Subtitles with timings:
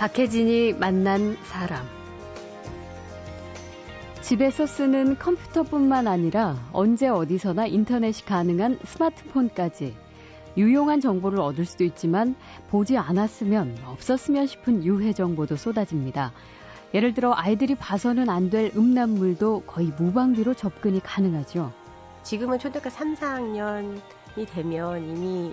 [0.00, 1.84] 박혜진이 만난 사람.
[4.22, 9.94] 집에서 쓰는 컴퓨터뿐만 아니라 언제 어디서나 인터넷이 가능한 스마트폰까지
[10.56, 12.34] 유용한 정보를 얻을 수도 있지만
[12.70, 16.32] 보지 않았으면 없었으면 싶은 유해 정보도 쏟아집니다.
[16.94, 21.74] 예를 들어 아이들이 봐서는 안 될 음란물도 거의 무방비로 접근이 가능하죠.
[22.22, 24.00] 지금은 초등학교 3, 4학년이
[24.50, 25.52] 되면 이미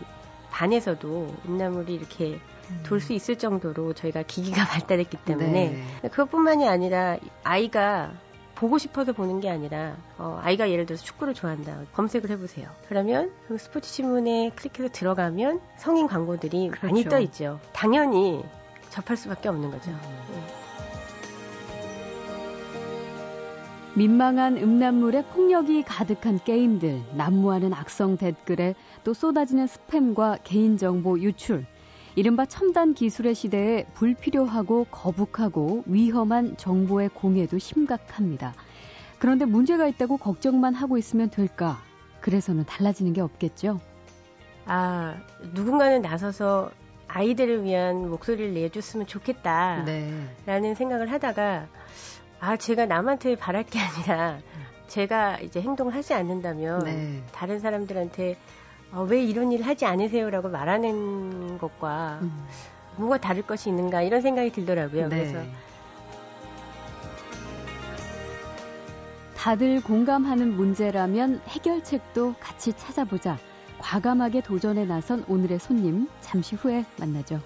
[0.51, 2.39] 반에서도 음란물이 이렇게
[2.83, 6.09] 돌 수 있을 정도로 저희가 기기가 발달했기 때문에 네.
[6.09, 8.11] 그것뿐만이 아니라 아이가
[8.55, 12.69] 보고 싶어서 보는 게 아니라 어, 아이가 예를 들어서 축구를 좋아한다 검색을 해보세요.
[12.89, 16.87] 그러면 그 스포츠 신문에 클릭해서 들어가면 성인 광고들이 그렇죠.
[16.87, 17.59] 많이 떠 있죠.
[17.73, 18.43] 당연히
[18.89, 19.91] 접할 수밖에 없는 거죠.
[19.91, 19.99] 음.
[20.31, 20.67] 네.
[23.97, 31.65] 민망한 음란물에 폭력이 가득한 게임들, 난무하는 악성 댓글에 또 쏟아지는 스팸과 개인정보 유출.
[32.17, 38.55] 이른바 첨단 기술의 시대에 불필요하고 거북하고 위험한 정보의 공해도 심각합니다.
[39.19, 41.79] 그런데 문제가 있다고 걱정만 하고 있으면 될까?
[42.19, 43.79] 그래서는 달라지는 게 없겠죠?
[44.65, 45.15] 아,
[45.53, 46.71] 누군가는 나서서
[47.07, 49.83] 아이들을 위한 목소리를 내줬으면 좋겠다.
[49.85, 50.11] 네.
[50.47, 51.67] 라는 생각을 하다가
[52.39, 54.39] 아, 제가 남한테 바랄 게 아니라
[54.87, 57.21] 제가 이제 행동을 하지 않는다면 네.
[57.31, 58.37] 다른 사람들한테
[58.91, 62.47] 어, 왜 이런 일을 하지 않으세요라고 말하는 것과 음.
[62.97, 65.09] 뭐가 다를 것이 있는가 이런 생각이 들더라고요.
[65.09, 65.17] 네.
[65.17, 65.39] 그래서
[69.35, 73.37] 다들 공감하는 문제라면 해결책도 같이 찾아보자.
[73.77, 77.39] 과감하게 도전에 나선 오늘의 손님 잠시 후에 만나죠.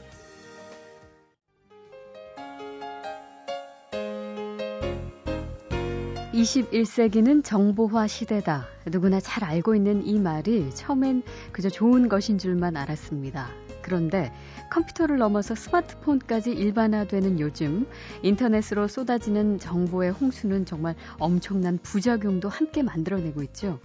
[6.41, 8.65] 21세기는 정보화 시대다.
[8.87, 11.21] 누구나 잘 알고 있는 이 말이 처음엔
[11.51, 13.49] 그저 좋은 것인 줄만 알았습니다.
[13.83, 14.33] 그런데
[14.71, 17.85] 컴퓨터를 넘어서 스마트폰까지 일반화되는 요즘
[18.23, 23.79] 인터넷으로 쏟아지는 정보의 홍수는 정말 엄청난 부작용도 함께 만들어내고 있죠.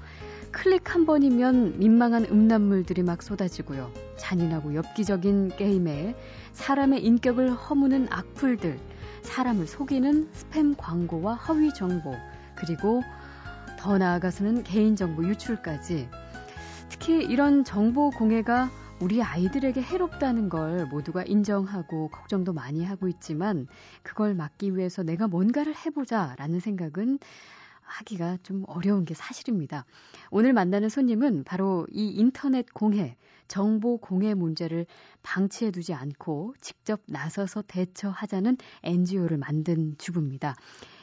[0.50, 3.92] 클릭 한 번이면 민망한 음란물들이 막 쏟아지고요.
[4.16, 6.14] 잔인하고 엽기적인 게임에
[6.54, 8.78] 사람의 인격을 허무는 악플들,
[9.20, 12.14] 사람을 속이는 스팸 광고와 허위 정보,
[12.56, 13.02] 그리고
[13.78, 16.08] 더 나아가서는 개인정보 유출까지.
[16.88, 23.68] 특히 이런 정보 공해가 우리 아이들에게 해롭다는 걸 모두가 인정하고 걱정도 많이 하고 있지만
[24.02, 27.18] 그걸 막기 위해서 내가 뭔가를 해보자라는 생각은
[27.86, 29.86] 하기가 좀 어려운 게 사실입니다.
[30.30, 33.16] 오늘 만나는 손님은 바로 이 인터넷 공해,
[33.48, 34.86] 정보 공해 문제를
[35.22, 40.56] 방치해 두지 않고 직접 나서서 대처하자는 NGO를 만든 주부입니다.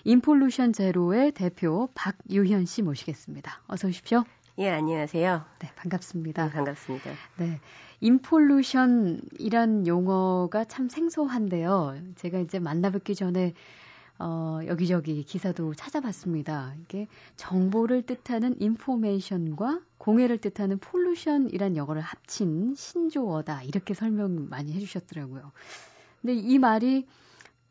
[0.03, 3.61] 인폴루션 제로의 대표 박유현 씨 모시겠습니다.
[3.67, 4.23] 어서 오십시오.
[4.59, 5.45] 예, 안녕하세요.
[5.59, 6.45] 네, 반갑습니다.
[6.45, 7.09] 네, 반갑습니다.
[7.38, 7.59] 네.
[8.01, 11.95] 인폴루션이란 용어가 참 생소한데요.
[12.17, 13.53] 제가 이제 만나뵙기 전에
[14.19, 16.75] 어, 여기저기 기사도 찾아봤습니다.
[16.81, 23.63] 이게 정보를 뜻하는 인포메이션과 공해를 뜻하는 폴루션이란 영어를 합친 신조어다.
[23.63, 25.51] 이렇게 설명 많이 해주셨더라고요.
[26.22, 27.07] 근데 이 말이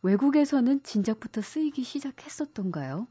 [0.02, 3.06] 외국에서는 진작부터 쓰이기 시작했었던가요?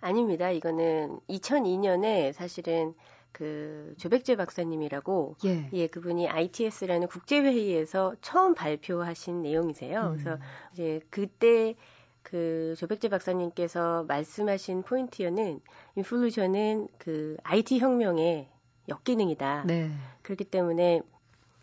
[0.00, 0.50] 아닙니다.
[0.50, 2.94] 이거는 2002년에 사실은
[3.32, 5.68] 그 조백재 박사님이라고 예.
[5.72, 10.00] 예 그분이 ITS라는 국제 회의에서 처음 발표하신 내용이세요.
[10.00, 10.12] 음.
[10.12, 10.38] 그래서
[10.72, 11.76] 이제 그때
[12.22, 15.60] 그 조백재 박사님께서 말씀하신 포인트는
[15.96, 18.48] 인플루션은 그 IT 혁명의
[18.88, 19.64] 역기능이다.
[19.66, 19.90] 네.
[20.22, 21.00] 그렇기 때문에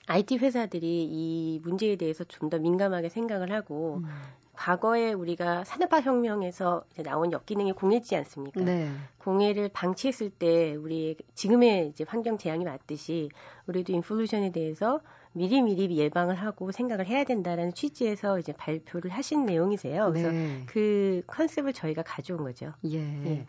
[0.08, 4.06] IT 회사들이 이 문제에 대해서 좀 더 민감하게 생각을 하고 음.
[4.54, 8.62] 과거에 우리가 산업화 혁명에서 이제 나온 역기능이 공해지 않습니까?
[8.62, 8.90] 네.
[9.18, 13.30] 공해를 방치했을 때 우리 지금의 이제 환경 재앙이 왔듯이
[13.68, 15.02] 우리도 인플루션에 대해서
[15.35, 20.12] 미리미리 예방을 하고 생각을 해야 된다라는 취지에서 이제 발표를 하신 내용이세요.
[20.12, 20.63] 그래서 네.
[20.65, 22.74] 그 컨셉을 저희가 가져온 거죠.
[22.86, 23.00] 예.
[23.00, 23.45] 예.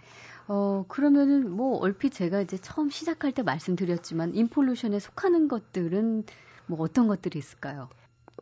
[0.49, 6.25] 어, 그러면은 뭐 얼핏 제가 이제 처음 시작할 때 말씀드렸지만 인폴루션에 속하는 것들은
[6.67, 7.89] 뭐 어떤 것들이 있을까요?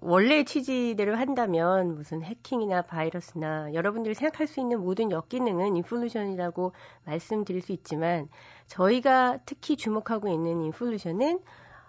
[0.00, 6.72] 원래 취지대로 한다면 무슨 해킹이나 바이러스나 여러분들이 생각할 수 있는 모든 역기능은 인플루션이라고
[7.04, 8.28] 말씀드릴 수 있지만
[8.66, 11.40] 저희가 특히 주목하고 있는 인플루션은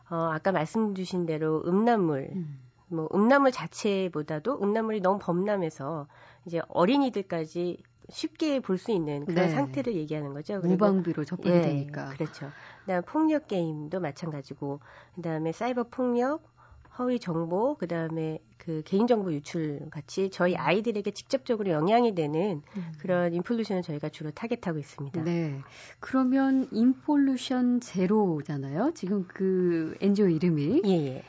[0.10, 2.60] 어, 아까 말씀 주신 대로 음란물, 음.
[2.88, 6.08] 뭐 음란물 자체보다도 음란물이 너무 범람해서
[6.46, 9.50] 이제 어린이들까지 쉽게 볼 수 있는 그런 네.
[9.50, 10.62] 상태를 얘기하는 거죠.
[10.62, 12.08] 무방비로 접근이 예, 되니까.
[12.10, 12.54] 그렇죠.
[12.82, 14.82] 그다음 폭력 게임도 마찬가지고
[15.16, 16.55] 그다음에 사이버 폭력,
[16.98, 22.92] 허위 정보, 그 다음에 그 개인정보 유출 같이 저희 아이들에게 직접적으로 영향이 되는 음.
[23.00, 25.24] 그런 인폴루션을 저희가 주로 타겟하고 있습니다.
[25.24, 25.60] 네.
[26.00, 28.92] 그러면 인폴루션 제로잖아요.
[28.96, 30.82] 지금 그 NGO 이름이.
[30.86, 31.24] 예, 예.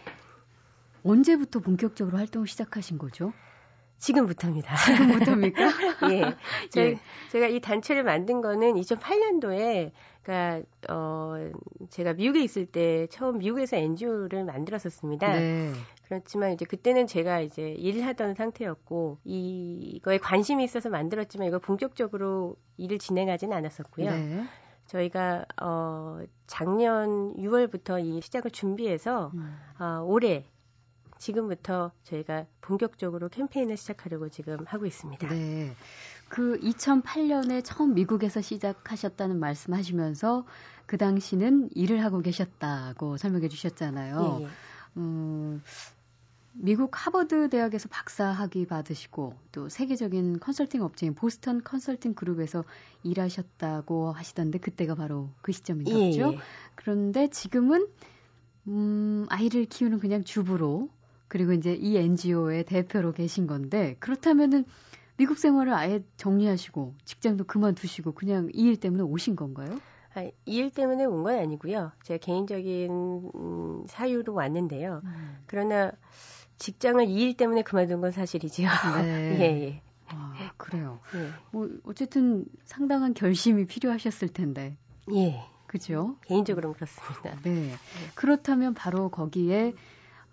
[1.03, 3.33] 언제부터 본격적으로 활동을 시작하신 거죠?
[3.99, 4.77] 지금부터입니다.
[4.77, 5.63] 지금부터입니까?
[6.13, 6.23] 예.
[6.71, 6.99] 제, 예.
[7.31, 11.51] 제가 이 단체를 만든 거는 2008년도에 그러니까 어
[11.89, 15.33] 제가 미국에 있을 때 처음 미국에서 NGO를 만들었었습니다.
[15.33, 15.73] 네.
[16.05, 22.99] 그렇지만 이제 그때는 제가 이제 일을 하던 상태였고 이거에 관심이 있어서 만들었지만 이거 본격적으로 일을
[22.99, 24.11] 진행하지는 않았었고요.
[24.11, 24.45] 네.
[24.87, 29.57] 저희가 어 작년 6월부터 이 시작을 준비해서 음.
[29.79, 30.45] 어, 올해
[31.19, 35.29] 지금부터 저희가 본격적으로 캠페인을 시작하려고 지금 하고 있습니다.
[35.29, 35.75] 네.
[36.29, 40.45] 그 2008년에 처음 미국에서 시작하셨다는 말씀하시면서
[40.87, 44.39] 그 당시는 일을 하고 계셨다고 설명해 주셨잖아요.
[44.41, 44.49] 예, 예.
[44.97, 45.63] 음,
[46.53, 52.65] 미국 하버드 대학에서 박사 학위 받으시고 또 세계적인 컨설팅 업체인 보스턴 컨설팅 그룹에서
[53.03, 55.99] 일하셨다고 하시던데 그때가 바로 그 시점인 거죠.
[56.01, 56.39] 예, 예.
[56.75, 57.87] 그런데 지금은
[58.69, 60.89] 음, 아이를 키우는 그냥 주부로
[61.29, 64.65] 그리고 이제 이 NGO의 대표로 계신 건데 그렇다면은
[65.17, 69.79] 미국 생활을 아예 정리하시고 직장도 그만두시고 그냥 이 일 때문에 오신 건가요?
[70.15, 71.93] 아, 이일 때문에 온 건 아니고요.
[72.03, 75.01] 제가 개인적인 음, 사유로 왔는데요.
[75.05, 75.39] 음.
[75.47, 75.93] 그러나
[76.59, 78.69] 직장을 이 일 때문에 그만둔 건 사실이지요.
[79.03, 79.39] 네.
[79.41, 79.83] 예, 예.
[80.09, 81.01] 아, 그래요.
[81.15, 81.29] 예.
[81.51, 84.77] 뭐 어쨌든 상당한 결심이 필요하셨을 텐데.
[85.15, 85.43] 예.
[85.67, 86.17] 그죠?
[86.27, 87.37] 개인적으로는 그렇습니다.
[87.43, 87.51] 네.
[87.51, 87.73] 네.
[88.15, 89.73] 그렇다면 바로 거기에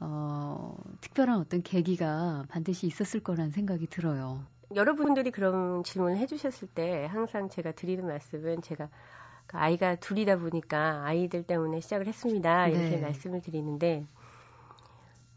[0.05, 4.43] 어, 특별한 어떤 계기가 반드시 있었을 거라는 생각이 들어요.
[4.75, 8.89] 여러분들이 그런 질문을 해주셨을 때 항상 제가 드리는 말씀은 제가
[9.47, 12.67] 그 아이가 둘이다 보니까 아이들 때문에 시작을 했습니다.
[12.67, 13.01] 이렇게 네.
[13.01, 14.05] 말씀을 드리는데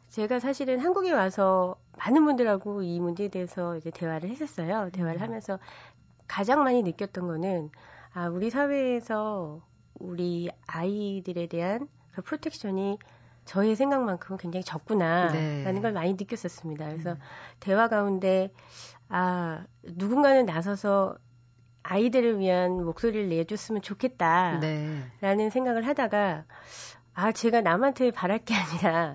[0.08, 4.90] 제가 사실은 한국에 와서 많은 분들하고 이 문제에 대해서 이제 대화를 했었어요.
[4.92, 5.22] 대화를 음.
[5.22, 5.60] 하면서
[6.26, 7.70] 가장 많이 느꼈던 거는
[8.14, 9.60] 아, 우리 사회에서
[10.00, 12.98] 우리 아이들에 대한 그 프로텍션이
[13.46, 15.32] 저의 생각만큼은 굉장히 적구나라는
[15.62, 15.80] 네.
[15.80, 16.86] 걸 많이 느꼈었습니다.
[16.88, 17.18] 그래서 음.
[17.60, 18.52] 대화 가운데
[19.08, 21.16] 아 누군가는 나서서
[21.82, 24.60] 아이들을 위한 목소리를 내줬으면 좋겠다라는
[25.20, 25.50] 네.
[25.50, 26.44] 생각을 하다가
[27.14, 29.14] 아 제가 남한테 바랄 게 아니라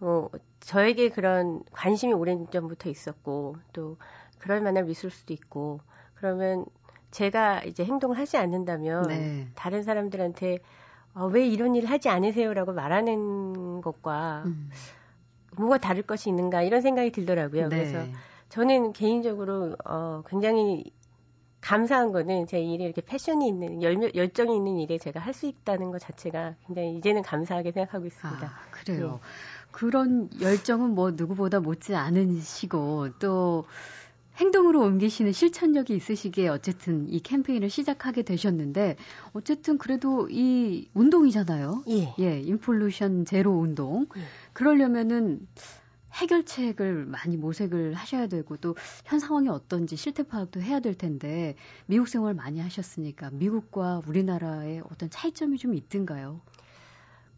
[0.00, 0.28] 어,
[0.60, 3.98] 저에게 그런 관심이 오랜 전부터 있었고 또
[4.38, 5.80] 그럴 만한 미술 수도 있고
[6.14, 6.64] 그러면
[7.10, 9.48] 제가 이제 행동을 하지 않는다면 네.
[9.54, 10.58] 다른 사람들한테
[11.18, 14.70] 어, 왜 이런 일을 하지 않으세요라고 말하는 것과 음.
[15.56, 17.68] 뭐가 다를 것이 있는가 이런 생각이 들더라고요.
[17.68, 17.76] 네.
[17.76, 18.06] 그래서
[18.48, 20.84] 저는 개인적으로 어, 굉장히
[21.60, 25.90] 감사한 거는 제 일에 이렇게 패션이 있는 열, 열정이 있는 일에 제가 할 수 있다는
[25.90, 28.46] 것 자체가 굉장히 이제는 감사하게 생각하고 있습니다.
[28.46, 29.12] 아, 그래요.
[29.12, 29.28] 네.
[29.72, 33.64] 그런 열정은 뭐 누구보다 못지 않으시고 또
[34.38, 38.96] 행동으로 옮기시는 실천력이 있으시기에 어쨌든 이 캠페인을 시작하게 되셨는데
[39.32, 41.84] 어쨌든 그래도 이 운동이잖아요.
[41.88, 42.14] 예.
[42.20, 44.06] 예, 인폴루션 제로 운동.
[44.16, 44.20] 예.
[44.52, 45.46] 그러려면은
[46.14, 48.74] 해결책을 많이 모색을 하셔야 되고 또
[49.04, 51.54] 현 상황이 어떤지 실태 파악도 해야 될 텐데
[51.86, 56.40] 미국 생활 많이 하셨으니까 미국과 우리나라의 어떤 차이점이 좀 있든가요?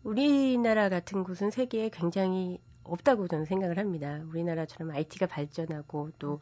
[0.03, 4.21] 우리나라 같은 곳은 세계에 굉장히 없다고 저는 생각을 합니다.
[4.31, 6.41] 우리나라처럼 IT가 발전하고 또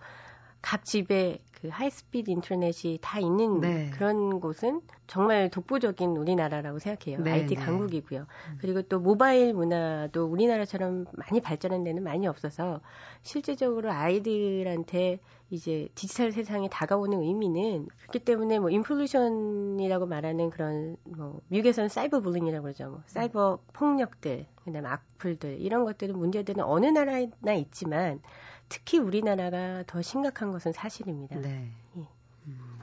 [0.61, 3.91] 각 집에 그 하이스피드 인터넷이 다 있는 네.
[3.95, 7.21] 그런 곳은 정말 독보적인 우리나라라고 생각해요.
[7.23, 7.65] 네, IT 네.
[7.65, 8.21] 강국이고요.
[8.21, 8.59] 음.
[8.61, 12.81] 그리고 또 모바일 문화도 우리나라처럼 많이 발전한 데는 많이 없어서
[13.23, 15.19] 실제적으로 아이들한테
[15.51, 22.63] 이제 디지털 세상에 다가오는 의미는 그렇기 때문에 뭐 infollution이라고 말하는 그런 뭐 미국에서는 cyber bullying이라고
[22.63, 22.91] 그러죠.
[22.91, 28.21] 뭐 사이버 폭력들, 그다음에 악플들 이런 것들은 문제들은 어느 나라나 있지만
[28.69, 31.37] 특히 우리나라가 더 심각한 것은 사실입니다.
[31.41, 31.71] 네.
[31.97, 32.09] 예.
[32.47, 32.79] 음.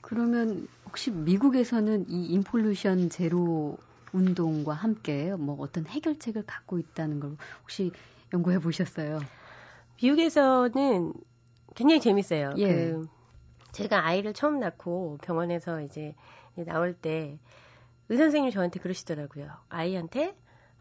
[0.00, 3.78] 그러면 혹시 미국에서는 이 인폴루션 제로
[4.12, 7.92] 운동과 함께 뭐 어떤 해결책을 갖고 있다는 걸 혹시
[8.32, 9.20] 연구해 보셨어요?
[10.02, 11.12] 미국에서는
[11.74, 12.54] 굉장히 재밌어요.
[12.58, 12.66] 예.
[12.66, 13.08] 그
[13.72, 16.14] 제가 아이를 처음 낳고 병원에서 이제
[16.54, 17.38] 나올 때
[18.08, 19.50] 의사 선생님이 저한테 그러시더라고요.
[19.70, 20.36] 아이한테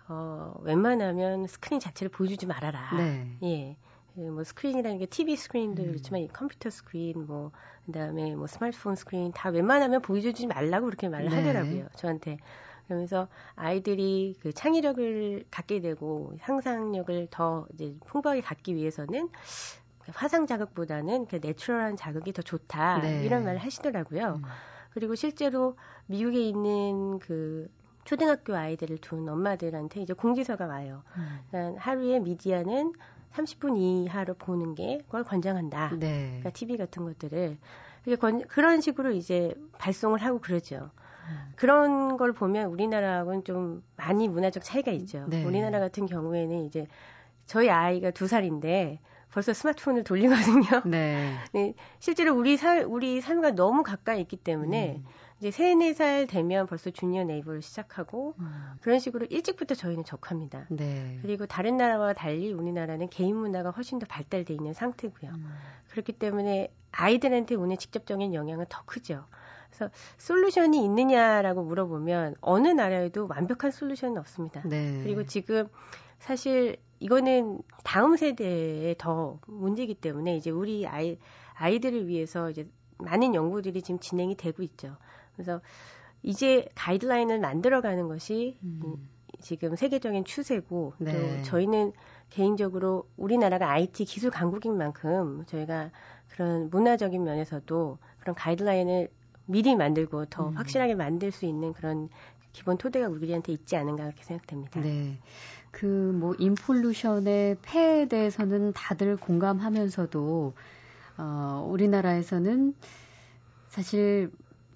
[0.10, 2.98] 어 웬만하면 스크린 자체를 보여주지 말아라.
[2.98, 3.38] 네.
[3.44, 3.78] 예.
[4.14, 5.88] 뭐 스크린이라는 게 TV 스크린도 음.
[5.90, 7.52] 그렇지만 이 컴퓨터 스크린 뭐
[7.86, 11.36] 그다음에 뭐 스마트폰 스크린 다 웬만하면 보여주지 말라고 그렇게 말을 네.
[11.36, 11.88] 하더라고요.
[11.96, 12.38] 저한테.
[12.88, 19.30] 그러면서 아이들이 그 창의력을 갖게 되고 상상력을 더 이제 풍부하게 갖기 위해서는
[20.14, 23.24] 화상 자극보다는 그 내추럴한 자극이 더 좋다 네.
[23.24, 24.42] 이런 말을 하시더라고요.
[24.44, 24.50] 음.
[24.94, 25.78] 그리고 실제로
[26.08, 27.70] 미국에 있는 그
[28.04, 31.04] 초등학교 아이들을 둔 엄마들한테 이제 공지서가 와요.
[31.16, 31.40] 음.
[31.50, 32.94] 그러니까 하루에 미디어는
[33.34, 35.92] 30분 이하로 보는 게 그걸 권장한다.
[36.00, 36.26] 네.
[36.28, 37.58] 그러니까 TV 같은 것들을
[38.20, 40.90] 권, 그런 식으로 이제 발송을 하고 그러죠.
[41.30, 41.54] 음.
[41.56, 45.26] 그런 걸 보면 우리나라하고는 좀 많이 문화적 차이가 있죠.
[45.30, 45.44] 네.
[45.44, 46.88] 우리나라 같은 경우에는 이제
[47.46, 49.00] 저희 아이가 두 살인데
[49.32, 50.82] 벌써 스마트폰을 돌리거든요.
[50.86, 51.34] 네.
[51.54, 55.06] 네 실제로 우리 살 우리 삶과 너무 가까이 있기 때문에 음.
[55.42, 58.74] 이제 3, 4살 되면 벌써 주니어 네이버를 시작하고 음.
[58.80, 60.68] 그런 식으로 일찍부터 저희는 접합니다.
[60.70, 61.18] 네.
[61.24, 65.32] 그리고 다른 나라와 달리 우리나라는 개인 문화가 훨씬 더 발달돼 있는 상태고요.
[65.32, 65.52] 음.
[65.90, 69.26] 그렇기 때문에 아이들한테 오는 직접적인 영향은 더 크죠.
[69.72, 74.62] 그래서 솔루션이 있느냐라고 물어보면 어느 나라에도 완벽한 솔루션은 없습니다.
[74.66, 75.02] 네.
[75.02, 75.68] 그리고 지금
[76.20, 81.18] 사실 이거는 다음 세대에 더 문제이기 때문에 이제 우리 아이
[81.56, 82.70] 아이들을 위해서 이제
[83.00, 84.98] 많은 연구들이 지금 진행이 되고 있죠.
[85.34, 85.62] 그래서
[86.24, 89.10] 이제 가이드라인을 만들어가는 것이 음.
[89.40, 91.14] 지금 세계적인 추세고 네.
[91.14, 91.94] 또 저희는
[92.30, 95.90] 개인적으로 우리나라가 IT 기술 강국인 만큼 저희가
[96.30, 99.10] 그런 문화적인 면에서도 그런 가이드라인을
[99.46, 100.58] 미리 만들고 더 음.
[100.58, 102.10] 확실하게 만들 수 있는 그런
[102.54, 104.80] 기본 토대가 우리한테 있지 않은가 그렇게 생각됩니다.
[104.82, 105.20] 네.
[105.72, 105.88] 그
[106.22, 110.54] 뭐 인폴루션의 폐에 대해서는 다들 공감하면서도
[111.18, 112.76] 어 우리나라에서는
[113.70, 114.32] 사실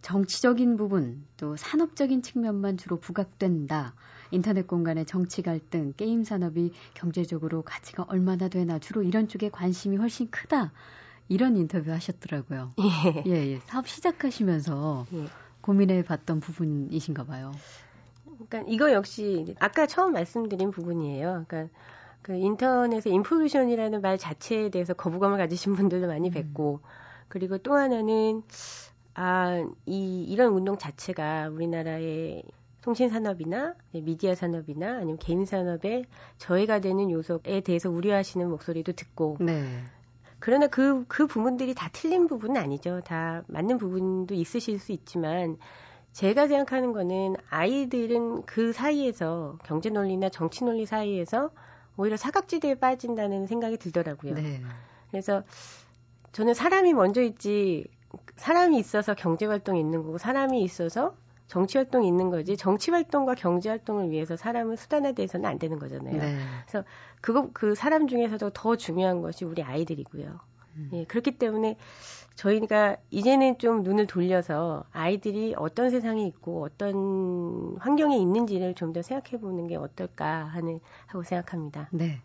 [0.05, 3.95] 정치적인 부분 또 산업적인 측면만 주로 부각된다.
[4.29, 10.29] 인터넷 공간의 정치 갈등, 게임 산업이 경제적으로 가치가 얼마나 되나 주로 이런 쪽에 관심이 훨씬
[10.29, 10.71] 크다.
[11.27, 12.73] 이런 인터뷰 하셨더라고요.
[12.77, 13.59] 예, 예, 예.
[13.65, 15.25] 사업 시작하시면서 예.
[15.61, 17.51] 고민해 봤던 부분이신가 봐요.
[18.25, 21.45] 그러니까 이거 역시 아까 처음 말씀드린 부분이에요.
[21.47, 21.75] 그러니까
[22.21, 26.31] 그 인터넷의 인포메이션이라는 말 자체에 대해서 거부감을 가지신 분들도 많이 음.
[26.31, 26.87] 뵙고 음.
[27.27, 28.43] 그리고 또 하나는
[29.15, 32.43] 아, 이, 이런 운동 자체가 우리나라의
[32.81, 36.03] 통신 산업이나 미디어 산업이나 아니면 개인 산업에
[36.37, 39.81] 저해가 되는 요소에 대해서 우려하시는 목소리도 듣고 네.
[40.37, 43.01] 그러나 그, 그 부분들이 다 틀린 부분은 아니죠.
[43.03, 45.57] 다 맞는 부분도 있으실 수 있지만
[46.11, 51.49] 제가 생각하는 거는 아이들은 그 사이에서 경제 논리나 정치 논리 사이에서
[51.97, 54.35] 오히려 사각지대에 빠진다는 생각이 들더라고요.
[54.35, 54.61] 네.
[55.09, 55.43] 그래서
[56.33, 57.87] 저는 사람이 먼저 있지
[58.37, 61.15] 사람이 있어서 경제 활동이 있는 거고 사람이 있어서
[61.47, 66.17] 정치 활동이 있는 거지 정치 활동과 경제 활동을 위해서 사람은 수단화돼서는 안 되는 거잖아요.
[66.17, 66.37] 네.
[66.65, 66.85] 그래서
[67.21, 70.39] 그거 그 사람 중에서도 더 중요한 것이 우리 아이들이고요.
[70.77, 70.89] 음.
[70.93, 71.77] 예, 그렇기 때문에
[72.35, 79.39] 저희가 이제는 좀 눈을 돌려서 아이들이 어떤 세상에 있고 어떤 환경에 있는지를 좀 더 생각해
[79.39, 81.89] 보는 게 어떨까 하는 하고 생각합니다.
[81.91, 82.21] 네.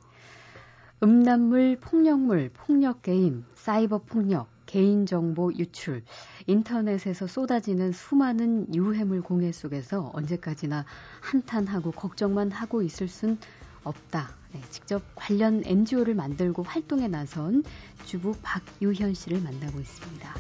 [1.03, 6.05] 음란물, 폭력물, 폭력 게임, 사이버 폭력, 개인정보 유출,
[6.47, 10.85] 인터넷에서 쏟아지는 수많은 유해물 공해 속에서 언제까지나
[11.21, 13.37] 한탄하고 걱정만 하고 있을 순
[13.83, 14.31] 없다.
[14.53, 17.65] 네, 직접 관련 NGO를 만들고 활동에 나선
[18.05, 20.35] 주부 박유현 씨를 만나고 있습니다.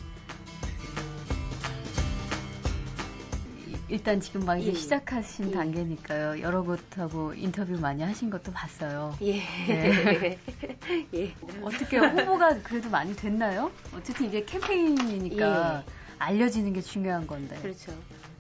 [3.91, 4.75] 일단 지금 막 이제 예.
[4.75, 5.53] 시작하신 예.
[5.53, 6.41] 단계니까요.
[6.43, 9.17] 여러 곳하고 인터뷰 많이 하신 것도 봤어요.
[9.21, 9.41] 예.
[9.67, 10.39] 네.
[11.15, 11.35] 예.
[11.61, 13.73] 어떻게 홍보가 그래도 많이 됐나요?
[13.93, 15.93] 어쨌든 이게 캠페인이니까 예.
[16.19, 17.57] 알려지는 게 중요한 건데.
[17.61, 17.93] 그렇죠.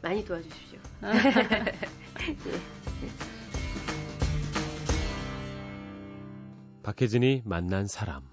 [0.02, 0.78] 많이 도와주십시오.
[1.02, 2.60] 예.
[6.84, 8.29] 박혜진이 만난 사람.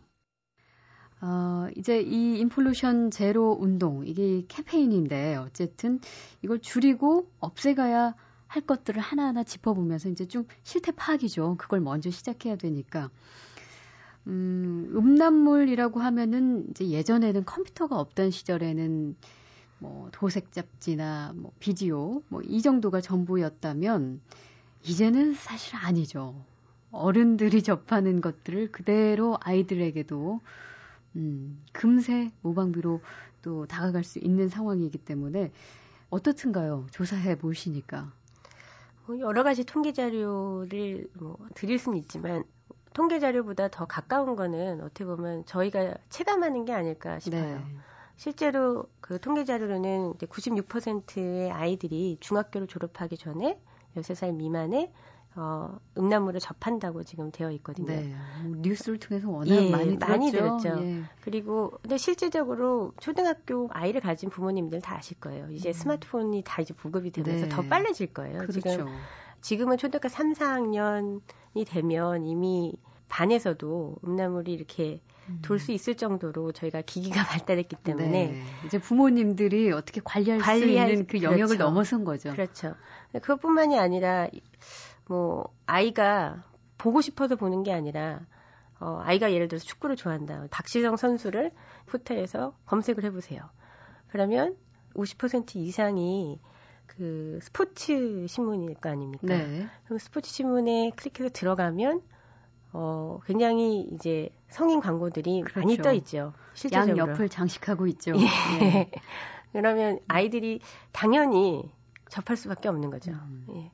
[1.22, 6.00] 어, 이제 이 인플루션 제로 운동, 이게 캠페인인데, 어쨌든
[6.44, 8.14] 이걸 줄이고 없애가야
[8.48, 11.56] 할 것들을 하나하나 짚어보면서 이제 좀 실태 파악이죠.
[11.58, 13.10] 그걸 먼저 시작해야 되니까.
[14.28, 19.16] 음, 음란물이라고 하면은 이제 예전에는 컴퓨터가 없던 시절에는
[19.80, 24.22] 뭐 도색 잡지나 뭐 비디오 뭐 이 정도가 전부였다면
[24.84, 26.36] 이제는 사실 아니죠.
[26.92, 30.42] 어른들이 접하는 것들을 그대로 아이들에게도
[31.18, 33.02] 음, 금세 모방비로
[33.42, 35.52] 또 다가갈 수 있는 상황이기 때문에
[36.10, 36.88] 어떻든가요?
[36.92, 38.12] 조사해 보시니까.
[39.06, 42.44] 뭐 여러 가지 통계 자료를 뭐 드릴 수는 있지만
[42.94, 47.58] 통계 자료보다 더 가까운 거는 어떻게 보면 저희가 체감하는 게 아닐까 싶어요.
[47.58, 47.64] 네.
[48.16, 53.62] 실제로 그 통계 자료로는 이제 96%의 아이들이 중학교를 졸업하기 전에
[53.96, 54.92] 13살 미만의
[55.40, 57.88] 어, 음란물을 접한다고 지금 되어 있거든요.
[57.88, 58.16] 네.
[58.44, 60.08] 뭐 뉴스를 통해서 워낙 예, 많이 들었죠.
[60.12, 60.84] 많이 들었죠.
[60.84, 61.04] 예.
[61.22, 65.48] 그리고 근데 실질적으로 초등학교 아이를 가진 부모님들 다 아실 거예요.
[65.52, 65.74] 이제 음.
[65.74, 67.50] 스마트폰이 다 이제 보급이 되면서 네.
[67.50, 68.40] 더 빨라질 거예요.
[68.40, 68.60] 그렇죠.
[68.62, 68.88] 지금
[69.42, 72.74] 지금은 초등학교 3, 4학년이 되면 이미
[73.08, 75.40] 반에서도 음란물이 이렇게 음.
[75.44, 78.44] 돌수 있을 정도로 저희가 기기가 발달했기 때문에 네.
[78.66, 81.64] 이제 부모님들이 어떻게 관리할, 관리할 수 있는 그 영역을 그렇죠.
[81.64, 82.32] 넘어선 거죠.
[82.32, 82.74] 그렇죠.
[83.12, 84.28] 그것뿐만이 아니라
[85.08, 86.44] 뭐 아이가
[86.78, 88.22] 보고 싶어서 보는 게 아니라
[88.80, 90.48] 어, 아이가 예를 들어서 축구를 좋아한다.
[90.52, 91.52] 박시성 선수를
[91.88, 93.42] 포털에서 검색을 해보세요.
[94.10, 94.56] 그러면
[94.94, 96.40] 50% 이상이
[96.86, 99.28] 그 스포츠 신문일 거 아닙니까?
[99.28, 99.68] 네.
[99.86, 102.02] 그럼 스포츠 신문에 클릭해서 들어가면
[102.74, 105.60] 어, 굉장히 이제 성인 광고들이 그렇죠.
[105.60, 106.34] 많이 떠 있죠.
[106.54, 106.98] 실제적으로.
[106.98, 108.14] 양 옆을 장식하고 있죠.
[108.16, 108.26] 예.
[108.62, 108.92] 예.
[109.52, 110.60] 그러면 아이들이
[110.92, 111.72] 당연히
[112.10, 113.12] 접할 수밖에 없는 거죠.
[113.12, 113.46] 음.
[113.56, 113.72] 예.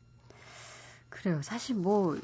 [1.13, 1.39] 그래요.
[1.43, 2.17] 사실 뭐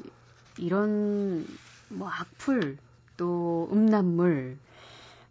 [0.58, 1.46] 이런
[1.88, 2.76] 뭐 악플
[3.16, 4.58] 또 음란물,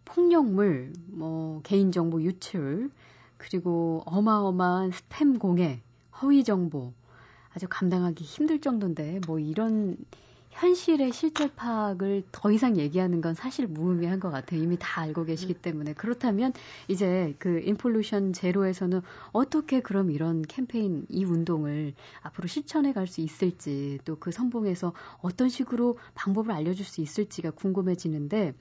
[0.06, 2.90] 폭력물, 뭐 개인정보 유출
[3.36, 5.82] 그리고 어마어마한 스팸 공해,
[6.22, 6.94] 허위 정보
[7.52, 9.96] 아주 감당하기 힘들 정도인데 뭐 이런
[10.50, 14.60] 현실의 실제 파악을 더 이상 얘기하는 건 사실 무의미한 것 같아요.
[14.60, 15.62] 이미 다 알고 계시기 음.
[15.62, 15.92] 때문에.
[15.94, 16.52] 그렇다면
[16.88, 19.00] 이제 그 인폴루션 제로에서는
[19.32, 24.92] 어떻게 그럼 이런 캠페인, 이 운동을 앞으로 실천해 갈 수 있을지 또 그 선봉에서
[25.22, 28.54] 어떤 식으로 방법을 알려줄 수 있을지가 궁금해지는데,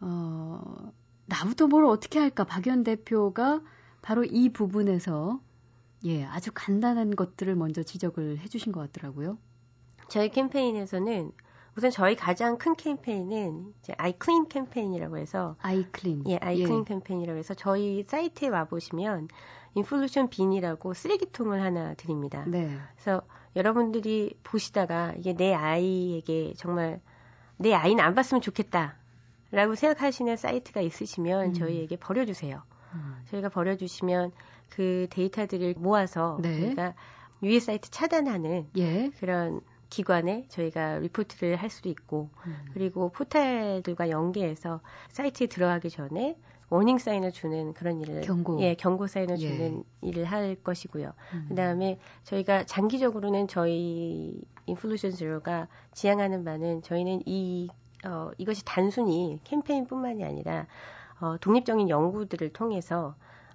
[0.00, 0.92] 어,
[1.26, 2.44] 나부터 뭘 어떻게 할까?
[2.44, 3.62] 박연 대표가
[4.02, 5.40] 바로 이 부분에서
[6.04, 9.38] 예, 아주 간단한 것들을 먼저 지적을 해주신 것 같더라고요.
[10.08, 11.32] 저희 캠페인에서는
[11.76, 16.84] 우선 저희 가장 큰 캠페인은 이제 아이클린 캠페인이라고 해서 아이클린 예, 아이클린 예.
[16.84, 19.28] 캠페인이라고 해서 저희 사이트에 와 보시면
[19.74, 22.44] 인플루션 빈이라고 쓰레기통을 하나 드립니다.
[22.46, 22.78] 네.
[22.94, 23.22] 그래서
[23.56, 27.00] 여러분들이 보시다가 이게 내 아이에게 정말
[27.56, 31.52] 내 아이는 안 봤으면 좋겠다라고 생각하시는 사이트가 있으시면 음.
[31.54, 32.62] 저희에게 버려주세요.
[32.94, 33.16] 음.
[33.30, 34.30] 저희가 버려주시면
[34.70, 36.60] 그 데이터들을 모아서 네.
[36.60, 36.94] 저희가
[37.42, 39.10] 유해 사이트 차단하는 예.
[39.18, 42.56] 그런 기관에 저희가 리포트를 할 수도 있고 음.
[42.72, 46.36] 그리고 포탈들과 연계해서 사이트에 들어가기 전에
[46.70, 49.48] warning sign을 주는 그런 일을 경고 예 경고 사인을 예.
[49.48, 51.12] 주는 일을 할 것이고요.
[51.34, 51.46] 음.
[51.48, 57.68] 그다음에 저희가 장기적으로는 저희 인플루션 제로가 지향하는 바는 저희는 이
[58.06, 60.66] 어, 이것이 단순히 캠페인뿐만이 아니라
[61.20, 63.14] 어, 독립적인 연구들을 통해서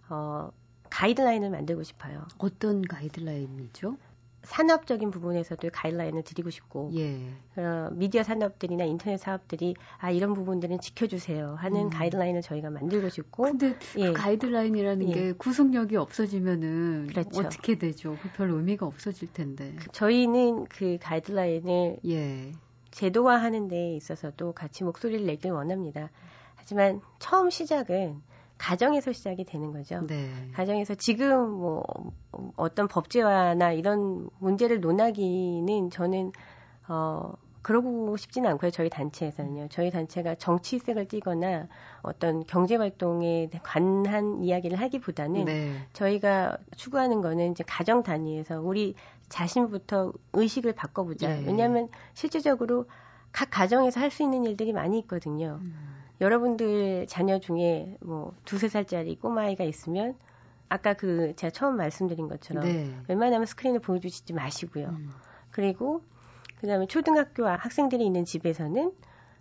[0.10, 0.52] 어,
[0.90, 2.26] 가이드라인을 만들고 싶어요.
[2.38, 3.96] 어떤 가이드라인이죠?
[4.44, 7.20] 산업적인 부분에서도 가이드라인을 드리고 싶고 예.
[7.58, 11.90] 어, 미디어 산업들이나 인터넷 사업들이 아 이런 부분들은 지켜주세요 하는 음.
[11.90, 14.08] 가이드라인을 저희가 만들고 싶고 근데 그 예.
[14.08, 15.14] 그 가이드라인이라는 예.
[15.14, 17.42] 게 구속력이 없어지면은 그렇죠.
[17.42, 18.18] 어떻게 되죠?
[18.22, 22.52] 그별 의미가 없어질 텐데 그, 저희는 그 가이드라인을 예.
[22.92, 26.10] 제도화하는 데 있어서도 같이 목소리를 내길 원합니다.
[26.56, 28.22] 하지만 처음 시작은
[28.60, 30.06] 가정에서 시작이 되는 거죠.
[30.06, 30.30] 네.
[30.54, 31.84] 가정에서 지금 뭐
[32.56, 36.32] 어떤 법제화나 이런 문제를 논하기는 저는
[36.88, 38.72] 어 그러고 싶지는 않고요.
[38.72, 39.68] 저희 단체에서는요.
[39.70, 41.68] 저희 단체가 정치색을 띠거나
[42.02, 45.74] 어떤 경제 활동에 관한 이야기를 하기보다는 네.
[45.94, 48.96] 저희가 추구하는 거는 이제 가정 단위에서 우리
[49.30, 51.28] 자신부터 의식을 바꿔보자.
[51.28, 51.44] 네.
[51.46, 52.86] 왜냐하면 실질적으로
[53.32, 55.60] 각 가정에서 할 수 있는 일들이 많이 있거든요.
[55.62, 55.99] 음.
[56.22, 60.16] 여러분들 자녀 중에 뭐 두세 살짜리 꼬마아이가 있으면
[60.68, 62.96] 아까 그 제가 처음 말씀드린 것처럼 네.
[63.08, 64.90] 웬만하면 스크린을 보여주시지 마시고요.
[64.90, 65.10] 음.
[65.52, 66.04] 그리고
[66.60, 68.92] 그다음에 초등학교 학생들이 있는 집에서는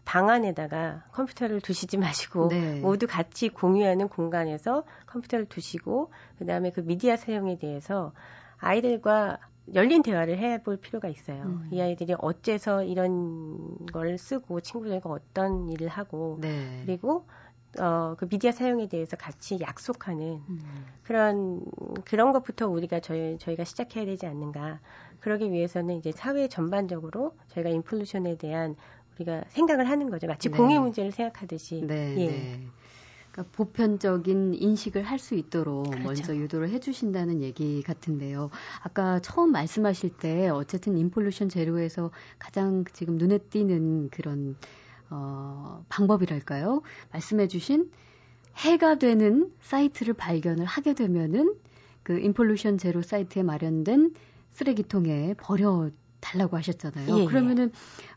[0.04, 2.80] 방 안에다가 컴퓨터를 두시지 마시고 네.
[2.80, 8.12] 모두 같이 공유하는 공간에서 컴퓨터를 두시고 그다음에 그 미디어 사용에 대해서
[8.56, 9.38] 아이들과
[9.74, 11.42] 열린 대화를 해볼 필요가 있어요.
[11.44, 11.68] 음.
[11.70, 16.82] 이 아이들이 어째서 이런 걸 쓰고 친구들과 어떤 일을 하고 네.
[16.84, 17.26] 그리고
[17.78, 20.86] 어, 그 미디어 사용에 대해서 같이 약속하는 음.
[21.02, 21.62] 그런
[22.04, 24.80] 그런 것부터 우리가 저희 저희가 시작해야 되지 않는가.
[25.20, 28.76] 그러기 위해서는 이제 사회 전반적으로 저희가 인플루션에 대한
[29.16, 30.26] 우리가 생각을 하는 거죠.
[30.26, 30.56] 마치 네.
[30.56, 31.82] 공의 문제를 생각하듯이.
[31.86, 32.60] 네, 예.
[33.38, 33.44] 네.
[33.44, 36.04] 그러니까 보편적인 인식을 할 수 있도록 그렇죠.
[36.04, 38.50] 먼저 유도를 해주신다는 얘기 같은데요.
[38.82, 44.56] 아까 처음 말씀하실 때 어쨌든 인폴루션 제로에서 가장 지금 눈에 띄는 그런
[45.10, 46.82] 어, 방법이랄까요?
[47.12, 47.90] 말씀해주신
[48.58, 51.54] 해가 되는 사이트를 발견을 하게 되면은
[52.04, 54.14] 그 인폴루션 제로 사이트에 마련된
[54.52, 57.16] 쓰레기통에 버려 달라고 하셨잖아요.
[57.16, 57.26] 예, 예.
[57.26, 57.72] 그러면은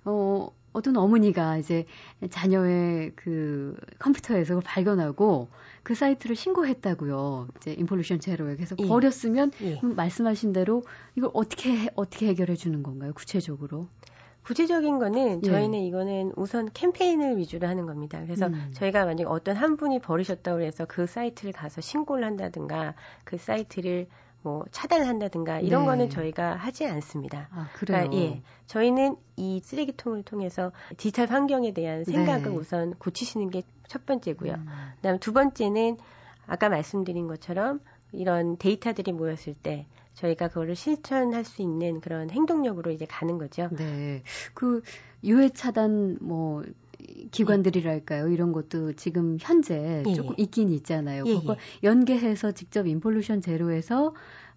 [0.06, 1.86] 어 어떤 어머니가 이제
[2.30, 5.50] 자녀의 그 컴퓨터에서 그걸 발견하고
[5.84, 7.48] 그 사이트를 신고했다고요.
[7.58, 8.88] 이제 인폴루션 제로에 그래서 예.
[8.88, 9.80] 버렸으면 예.
[9.84, 10.84] 말씀하신 대로
[11.16, 13.14] 이걸 어떻게 어떻게 해결해 주는 건가요?
[13.14, 13.88] 구체적으로?
[14.44, 15.48] 구체적인 거는 예.
[15.48, 15.86] 저희는 예.
[15.86, 18.22] 이거는 우선 캠페인을 위주로 하는 겁니다.
[18.24, 18.72] 그래서 음.
[18.74, 24.08] 저희가 만약 어떤 한 분이 버리셨다고 해서 그 사이트를 가서 신고를 한다든가 그 사이트를
[24.44, 25.88] 뭐 차단한다든가 이런 네.
[25.88, 27.48] 거는 저희가 하지 않습니다.
[27.52, 28.10] 아, 그래요?
[28.10, 28.42] 그러니까, 예.
[28.68, 32.50] 저희는 이 쓰레기통을 통해서 디지털 환경에 대한 생각을 네.
[32.50, 34.54] 우선 고치시는 게 첫 번째고요.
[34.54, 34.68] 음.
[34.96, 35.98] 그다음에 두 번째는
[36.48, 37.82] 아까 말씀드린 것처럼
[38.14, 43.68] 이런 데이터들이 모였을 때 저희가 그거를 실천할 수 있는 그런 행동력으로 이제 가는 거죠.
[43.72, 44.24] 네.
[44.54, 44.82] 그
[45.26, 46.64] 유해 차단 뭐
[47.32, 48.28] 기관들이랄까요?
[48.28, 50.14] 이런 것도 지금 현재 예.
[50.14, 51.24] 조금 있긴 있잖아요.
[51.26, 51.34] 예.
[51.34, 51.88] 그거 예.
[51.88, 54.14] 연계해서 직접 인폴루션 제로에서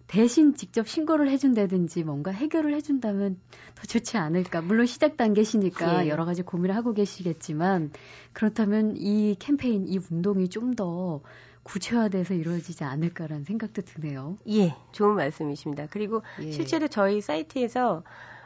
[0.07, 3.39] 대신 직접 신고를 해준다든지 뭔가 해결을 해준다면
[3.73, 4.61] 더 좋지 않을까.
[4.61, 6.09] 물론 시작 단계시니까 예.
[6.09, 7.91] 여러 가지 고민을 하고 계시겠지만
[8.33, 11.21] 그렇다면 이 캠페인, 이 운동이 좀 더
[11.65, 14.37] 구체화돼서 이루어지지 않을까라는 생각도 드네요.
[14.47, 15.87] 예, 좋은 말씀이십니다.
[15.89, 16.51] 그리고 예.
[16.51, 18.03] 실제로 저희 사이트에서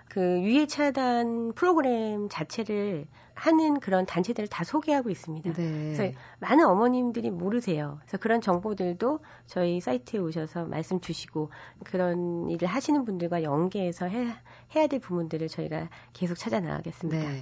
[0.09, 5.53] 그 유해 차단 프로그램 자체를 하는 그런 단체들을 다 소개하고 있습니다.
[5.53, 5.93] 네.
[5.95, 7.99] 그래서 많은 어머님들이 모르세요.
[8.01, 11.51] 그래서 그런 정보들도 저희 사이트에 오셔서 말씀 주시고
[11.85, 14.27] 그런 일을 하시는 분들과 연계해서 해,
[14.75, 17.29] 해야 될 부분들을 저희가 계속 찾아 나가겠습니다.
[17.29, 17.41] 네.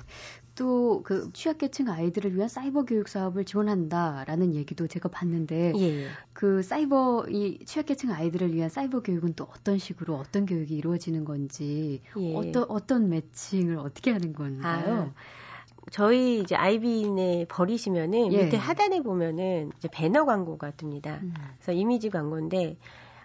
[0.57, 6.07] 또 그 취약계층 아이들을 위한 사이버 교육 사업을 지원한다라는 얘기도 제가 봤는데 예, 예.
[6.33, 12.01] 그 사이버 이 취약계층 아이들을 위한 사이버 교육은 또 어떤 식으로 어떤 교육이 이루어지는 건지
[12.17, 12.35] 예.
[12.35, 15.13] 어떤 어떤 매칭을 어떻게 하는 건가요?
[15.13, 15.87] 아.
[15.91, 18.45] 저희 이제 아이비인에 버리시면은 예.
[18.45, 21.21] 밑에 하단에 보면은 이제 배너 광고가 뜹니다.
[21.21, 21.33] 음.
[21.55, 22.77] 그래서 이미지 광고인데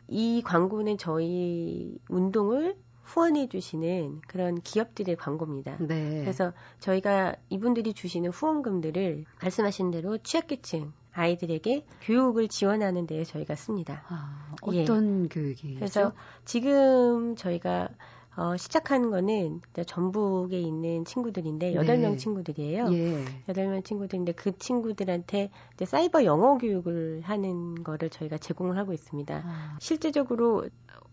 [0.09, 5.77] 이 광고는 저희 운동을 후원해 주시는 그런 기업들의 광고입니다.
[5.81, 6.21] 네.
[6.21, 14.03] 그래서 저희가 이분들이 주시는 후원금들을 말씀하신 대로 취약계층 아이들에게 교육을 지원하는 데에 저희가 씁니다.
[14.09, 15.29] 아, 어떤 예.
[15.29, 15.75] 교육이죠?
[15.75, 16.13] 그래서
[16.45, 17.89] 지금 저희가
[18.35, 22.03] 어, 시작한 거는 전북에 있는 친구들인데 여덟 네.
[22.03, 22.93] 명 친구들이에요.
[22.93, 23.25] 예.
[23.49, 29.43] 여덟 명 친구들인데 그 친구들한테 이제 사이버 영어 교육을 하는 거를 저희가 제공을 하고 있습니다.
[29.45, 29.77] 아.
[29.81, 30.67] 실제적으로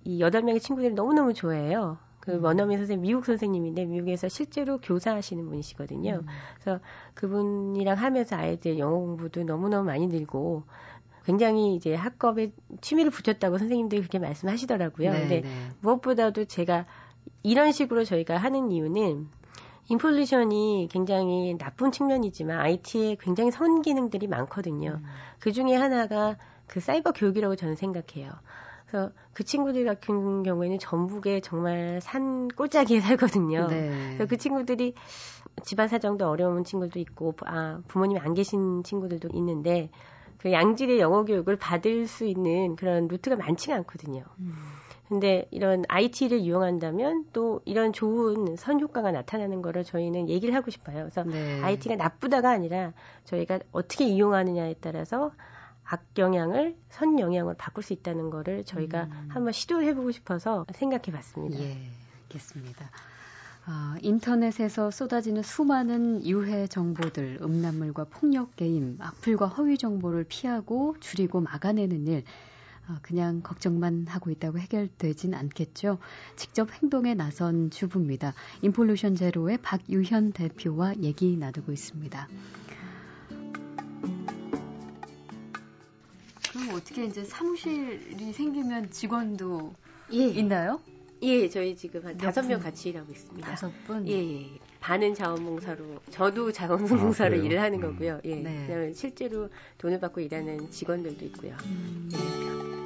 [0.05, 1.97] 이 여덟 명의 친구들이 너무너무 좋아해요.
[2.21, 2.43] 그 음.
[2.43, 6.21] 원어민 선생님 미국 선생님인데 미국에서 실제로 교사하시는 분이시거든요.
[6.21, 6.27] 음.
[6.55, 6.79] 그래서
[7.15, 10.63] 그분이랑 하면서 아이들 영어 공부도 너무너무 많이 늘고
[11.25, 15.11] 굉장히 이제 학급에 취미를 붙였다고 선생님들이 그렇게 말씀하시더라고요.
[15.11, 15.49] 네, 근데 네.
[15.81, 16.85] 무엇보다도 제가
[17.43, 19.27] 이런 식으로 저희가 하는 이유는
[19.89, 24.99] 인폴루션이 굉장히 나쁜 측면이지만 IT에 굉장히 선 기능들이 많거든요.
[25.01, 25.05] 음.
[25.39, 26.37] 그 중에 하나가
[26.67, 28.31] 그 사이버 교육이라고 저는 생각해요.
[28.85, 33.67] 그래서 그 친구들 같은 경우에는 전북에 정말 산 꼴짜기에 살거든요.
[33.67, 33.89] 네.
[34.15, 34.93] 그래서 그 친구들이
[35.63, 39.89] 집안 사정도 어려운 친구도 있고, 아, 부모님이 안 계신 친구들도 있는데,
[40.37, 44.23] 그 양질의 영어 교육을 받을 수 있는 그런 루트가 많지가 않거든요.
[44.39, 44.53] 음.
[45.09, 51.09] 근데 이런 IT를 이용한다면 또 이런 좋은 선효과가 나타나는 거를 저희는 얘기를 하고 싶어요.
[51.09, 51.61] 그래서 네.
[51.63, 52.93] IT가 나쁘다가 아니라
[53.25, 55.31] 저희가 어떻게 이용하느냐에 따라서
[55.83, 59.29] 악영향을 선영향으로 바꿀 수 있다는 거를 저희가 음.
[59.29, 61.59] 한번 시도해 보고 싶어서 생각해 봤습니다.
[61.59, 61.75] 예,
[62.25, 62.91] 알겠습니다.
[63.65, 72.07] 아, 인터넷에서 쏟아지는 수많은 유해 정보들, 음란물과 폭력 게임, 악플과 허위 정보를 피하고 줄이고 막아내는
[72.07, 72.48] 일, 아,
[73.01, 75.99] 그냥 걱정만 하고 있다고 해결되진 않겠죠.
[76.35, 78.33] 직접 행동에 나선 주부입니다.
[78.61, 82.27] 인폴루션 제로의 박유현 대표와 얘기 나누고 있습니다.
[86.51, 89.73] 그럼 어떻게 이제 사무실이 생기면 직원도
[90.13, 90.25] 예.
[90.29, 90.79] 있나요?
[91.21, 93.47] 예, 저희 지금 한 다섯 명 같이 일하고 있습니다.
[93.47, 94.07] 다섯 분?
[94.07, 94.59] 예, 예.
[94.79, 98.21] 반은 자원봉사로, 저도 자원봉사로 아, 일을 하는 거고요.
[98.23, 98.35] 예.
[98.35, 98.93] 네.
[98.93, 101.55] 실제로 돈을 받고 일하는 직원들도 있고요.
[101.65, 102.09] 음.
[102.13, 102.78] 예.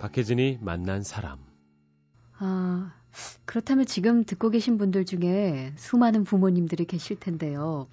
[0.00, 1.38] 박혜진이 만난 사람.
[2.38, 2.92] 아,
[3.44, 7.86] 그렇다면 지금 듣고 계신 분들 중에 수많은 부모님들이 계실 텐데요.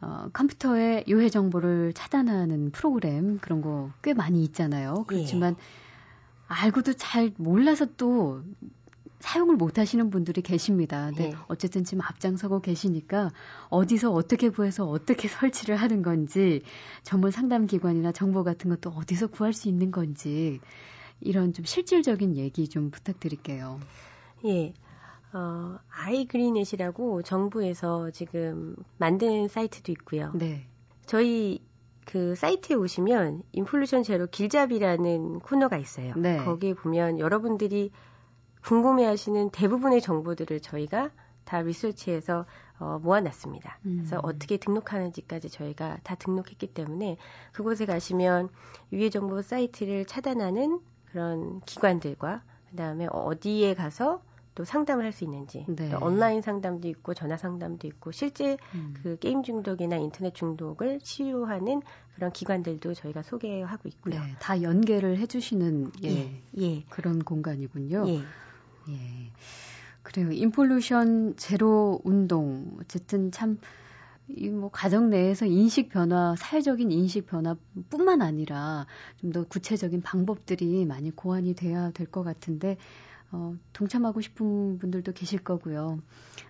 [0.00, 5.04] 어, 컴퓨터에 유해 정보를 차단하는 프로그램 그런 거 꽤 많이 있잖아요.
[5.06, 5.62] 그렇지만 예.
[6.48, 8.42] 알고도 잘 몰라서 또
[9.20, 11.06] 사용을 못 하시는 분들이 계십니다.
[11.06, 11.36] 근데 예.
[11.48, 13.30] 어쨌든 지금 앞장서고 계시니까
[13.68, 16.62] 어디서 어떻게 구해서 어떻게 설치를 하는 건지
[17.02, 20.60] 전문 상담 기관이나 정보 같은 것도 어디서 구할 수 있는 건지
[21.20, 23.80] 이런 좀 실질적인 얘기 좀 부탁드릴게요.
[24.44, 24.72] 예.
[25.32, 30.32] 어, 아이그리넷이라고 정부에서 지금 만든 사이트도 있고요.
[30.34, 30.66] 네.
[31.06, 31.60] 저희
[32.06, 36.14] 그 사이트에 오시면 인플루션 제로 길잡이라는 코너가 있어요.
[36.16, 36.38] 네.
[36.38, 37.90] 거기에 보면 여러분들이
[38.62, 41.10] 궁금해하시는 대부분의 정보들을 저희가
[41.44, 42.46] 다 리서치해서
[42.78, 43.78] 어, 모아놨습니다.
[43.86, 43.96] 음.
[43.98, 47.16] 그래서 어떻게 등록하는지까지 저희가 다 등록했기 때문에
[47.52, 48.48] 그곳에 가시면
[48.92, 54.22] 유해 정보 사이트를 차단하는 그런 기관들과 그다음에 어디에 가서
[54.54, 55.94] 또 상담을 할 수 있는지 네.
[55.94, 58.92] 온라인 상담도 있고 전화 상담도 있고 실제 음.
[59.02, 61.80] 그 게임 중독이나 인터넷 중독을 치료하는
[62.16, 64.20] 그런 기관들도 저희가 소개하고 있고요.
[64.20, 66.84] 네, 다 연계를 해주시는 예, 예, 예.
[66.88, 68.04] 그런 공간이군요.
[68.08, 68.14] 예.
[68.16, 69.30] 예.
[70.02, 70.32] 그래요.
[70.32, 73.58] 인폴루션 제로 운동 어쨌든 참
[74.30, 78.86] 이 뭐 가정 내에서 인식 변화, 사회적인 인식 변화뿐만 아니라
[79.20, 82.76] 좀 더 구체적인 방법들이 많이 고안이 돼야 될 것 같은데
[83.30, 86.00] 어, 동참하고 싶은 분들도 계실 거고요.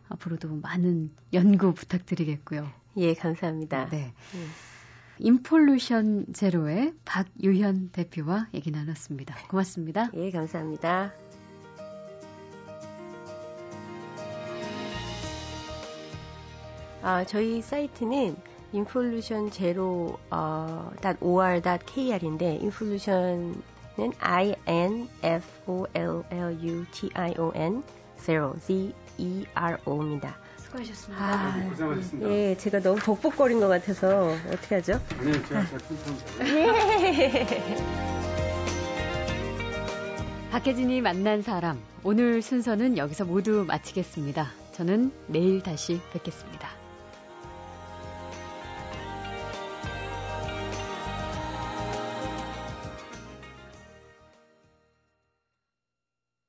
[0.08, 2.68] 앞으로도 많은 연구 부탁드리겠고요.
[2.98, 3.88] 예, 감사합니다.
[3.90, 4.12] 네.
[4.34, 4.38] 예.
[5.20, 9.34] 인폴루션 제로의 박유현 대표와 얘기 나눴습니다.
[9.48, 10.10] 고맙습니다.
[10.14, 11.12] 예, 감사합니다.
[17.08, 18.36] 아, 저희 사이트는
[18.72, 20.90] 인폴루션 제로 어,
[21.20, 23.62] .or.kr인데 인폴루션은
[24.20, 27.82] i n f o l l u t i o n
[28.18, 30.36] zero z e r o입니다.
[30.58, 31.24] 수고하셨습니다.
[31.24, 32.30] 아, 네, 고생하셨습니다.
[32.30, 35.00] 예, 제가 너무 복복거린 것 같아서 어떻게 하죠?
[35.18, 35.80] 아니요, 제가 잘.
[36.46, 37.46] 예.
[40.52, 44.50] 박혜진이 만난 사람 오늘 순서는 여기서 모두 마치겠습니다.
[44.72, 46.77] 저는 내일 다시 뵙겠습니다.